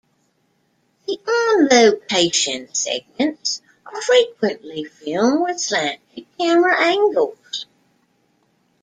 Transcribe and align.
The 1.05 1.19
on-location 1.19 2.73
segments 2.73 3.61
are 3.85 4.01
frequently 4.01 4.83
filmed 4.83 5.43
with 5.43 5.61
slanted 5.61 6.25
camera 6.39 6.75
angles. 6.83 7.67